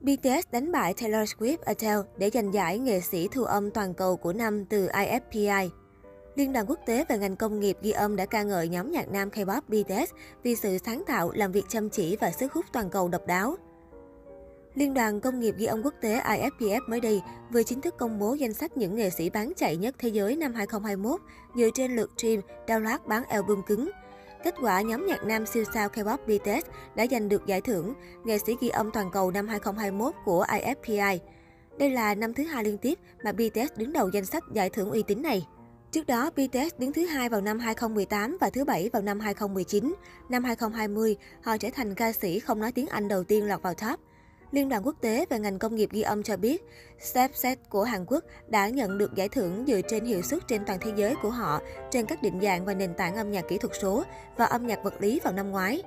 [0.00, 4.16] BTS đánh bại Taylor Swift Adele để giành giải nghệ sĩ thu âm toàn cầu
[4.16, 5.68] của năm từ IFPI.
[6.34, 9.08] Liên đoàn quốc tế về ngành công nghiệp ghi âm đã ca ngợi nhóm nhạc
[9.08, 12.90] nam K-pop BTS vì sự sáng tạo, làm việc chăm chỉ và sức hút toàn
[12.90, 13.56] cầu độc đáo.
[14.74, 17.22] Liên đoàn Công nghiệp ghi âm quốc tế IFPF mới đây
[17.52, 20.36] vừa chính thức công bố danh sách những nghệ sĩ bán chạy nhất thế giới
[20.36, 21.20] năm 2021
[21.56, 23.90] dựa trên lượt stream, download bán album cứng.
[24.44, 27.94] Kết quả, nhóm nhạc nam siêu sao K-pop BTS đã giành được giải thưởng
[28.24, 31.18] nghệ sĩ ghi âm toàn cầu năm 2021 của IFPI.
[31.78, 34.90] Đây là năm thứ hai liên tiếp mà BTS đứng đầu danh sách giải thưởng
[34.90, 35.46] uy tín này.
[35.90, 39.94] Trước đó, BTS đứng thứ hai vào năm 2018 và thứ bảy vào năm 2019.
[40.28, 43.74] Năm 2020, họ trở thành ca sĩ không nói tiếng Anh đầu tiên lọt vào
[43.74, 44.00] top.
[44.52, 46.62] Liên đoàn quốc tế về ngành công nghiệp ghi âm cho biết,
[47.00, 50.78] Stepset của Hàn Quốc đã nhận được giải thưởng dựa trên hiệu suất trên toàn
[50.80, 53.72] thế giới của họ trên các định dạng và nền tảng âm nhạc kỹ thuật
[53.80, 54.04] số
[54.36, 55.82] và âm nhạc vật lý vào năm ngoái.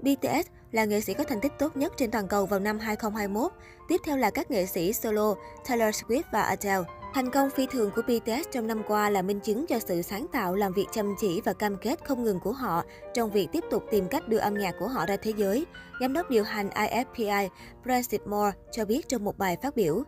[0.00, 3.52] BTS là nghệ sĩ có thành tích tốt nhất trên toàn cầu vào năm 2021,
[3.88, 5.34] tiếp theo là các nghệ sĩ solo
[5.68, 7.01] Taylor Swift và Adele.
[7.14, 10.26] Thành công phi thường của BTS trong năm qua là minh chứng cho sự sáng
[10.32, 13.64] tạo, làm việc chăm chỉ và cam kết không ngừng của họ trong việc tiếp
[13.70, 15.66] tục tìm cách đưa âm nhạc của họ ra thế giới,
[16.00, 17.48] giám đốc điều hành IFPI
[17.84, 20.02] Brexit Moore cho biết trong một bài phát biểu.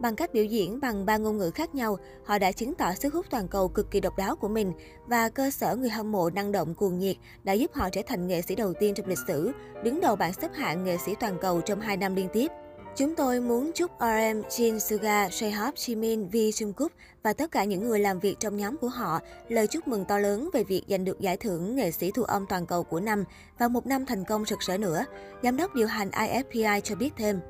[0.00, 3.14] Bằng cách biểu diễn bằng ba ngôn ngữ khác nhau, họ đã chứng tỏ sức
[3.14, 4.72] hút toàn cầu cực kỳ độc đáo của mình
[5.06, 8.26] và cơ sở người hâm mộ năng động cuồng nhiệt đã giúp họ trở thành
[8.26, 9.52] nghệ sĩ đầu tiên trong lịch sử,
[9.84, 12.50] đứng đầu bảng xếp hạng nghệ sĩ toàn cầu trong hai năm liên tiếp.
[12.96, 16.88] Chúng tôi muốn chúc RM, Jin Suga, J-Hope, Jimin, V Jungkook
[17.22, 20.18] và tất cả những người làm việc trong nhóm của họ lời chúc mừng to
[20.18, 23.24] lớn về việc giành được giải thưởng nghệ sĩ thu âm toàn cầu của năm
[23.58, 25.04] và một năm thành công rực rỡ nữa.
[25.42, 27.40] Giám đốc điều hành IFPI cho biết thêm.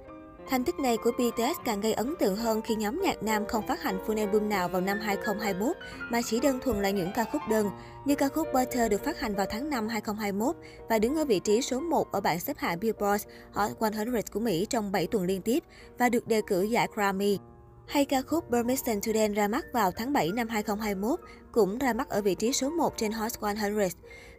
[0.49, 3.67] Thành tích này của BTS càng gây ấn tượng hơn khi nhóm nhạc nam không
[3.67, 5.77] phát hành full album nào vào năm 2021,
[6.11, 7.71] mà chỉ đơn thuần là những ca khúc đơn,
[8.05, 10.57] như ca khúc Butter được phát hành vào tháng 5 2021
[10.89, 14.41] và đứng ở vị trí số 1 ở bảng xếp hạng Billboard Hot 100 của
[14.41, 15.65] Mỹ trong 7 tuần liên tiếp
[15.99, 17.39] và được đề cử giải Grammy.
[17.87, 21.21] Hay ca khúc Permission to Dance ra mắt vào tháng 7 năm 2021
[21.53, 23.79] cũng ra mắt ở vị trí số 1 trên Hot 100.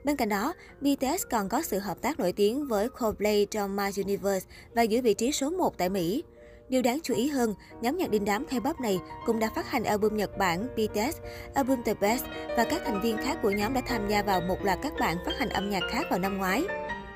[0.04, 3.84] Bên cạnh đó, BTS còn có sự hợp tác nổi tiếng với Coldplay trong My
[3.98, 6.24] Universe và giữ vị trí số 1 tại Mỹ.
[6.70, 9.84] Điều đáng chú ý hơn, nhóm nhạc đình đám K-pop này cũng đã phát hành
[9.84, 11.18] album Nhật Bản BTS,
[11.54, 12.26] album The Best
[12.58, 15.18] và các thành viên khác của nhóm đã tham gia vào một loạt các bản
[15.26, 16.64] phát hành âm nhạc khác vào năm ngoái.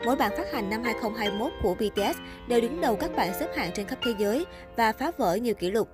[0.05, 3.71] Mỗi bản phát hành năm 2021 của BTS đều đứng đầu các bảng xếp hạng
[3.75, 4.45] trên khắp thế giới
[4.77, 5.89] và phá vỡ nhiều kỷ lục.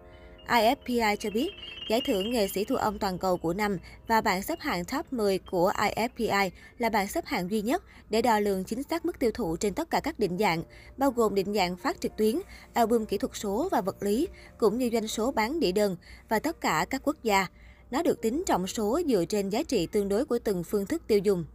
[0.48, 1.50] IFPI cho biết,
[1.90, 5.14] giải thưởng nghệ sĩ thu âm toàn cầu của năm và bảng xếp hạng top
[5.14, 9.20] 10 của IFPI là bảng xếp hạng duy nhất để đo lường chính xác mức
[9.20, 10.64] tiêu thụ trên tất cả các định dạng,
[10.98, 12.36] bao gồm định dạng phát trực tuyến,
[12.74, 15.98] album kỹ thuật số và vật lý, cũng như doanh số bán đĩa đơn
[16.30, 17.48] và tất cả các quốc gia.
[17.92, 21.02] Nó được tính trọng số dựa trên giá trị tương đối của từng phương thức
[21.08, 21.46] tiêu dùng.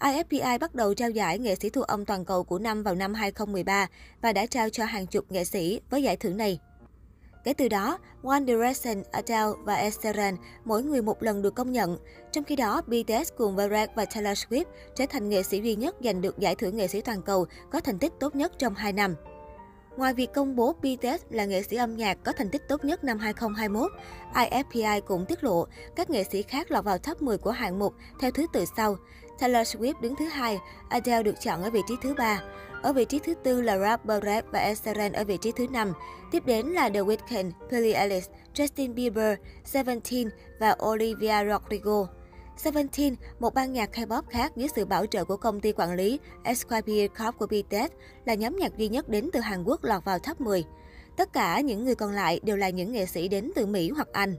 [0.00, 3.14] IFPI bắt đầu trao giải nghệ sĩ thu âm toàn cầu của năm vào năm
[3.14, 3.86] 2013
[4.22, 6.60] và đã trao cho hàng chục nghệ sĩ với giải thưởng này.
[7.44, 11.72] Kể từ đó, One Direction, Adele và Ed Sheeran mỗi người một lần được công
[11.72, 11.98] nhận.
[12.32, 15.96] Trong khi đó, BTS cùng Barack và Taylor Swift trở thành nghệ sĩ duy nhất
[16.04, 18.92] giành được giải thưởng nghệ sĩ toàn cầu có thành tích tốt nhất trong 2
[18.92, 19.14] năm.
[19.96, 23.04] Ngoài việc công bố BTS là nghệ sĩ âm nhạc có thành tích tốt nhất
[23.04, 23.90] năm 2021,
[24.34, 25.66] IFPI cũng tiết lộ
[25.96, 28.96] các nghệ sĩ khác lọt vào top 10 của hạng mục theo thứ tự sau.
[29.38, 30.58] Taylor Swift đứng thứ hai,
[30.88, 32.42] Adele được chọn ở vị trí thứ ba.
[32.82, 35.66] Ở vị trí thứ tư là rapper Rap và Ed Sheeran ở vị trí thứ
[35.68, 35.92] năm.
[36.30, 40.28] Tiếp đến là The Weeknd, Billie Eilish, Justin Bieber, Seventeen
[40.60, 42.06] và Olivia Rodrigo.
[42.56, 46.18] Seventeen, một ban nhạc K-pop khác dưới sự bảo trợ của công ty quản lý
[46.42, 47.92] Esquire Corp của BTS,
[48.24, 50.64] là nhóm nhạc duy nhất đến từ Hàn Quốc lọt vào top 10.
[51.16, 54.08] Tất cả những người còn lại đều là những nghệ sĩ đến từ Mỹ hoặc
[54.12, 54.36] Anh.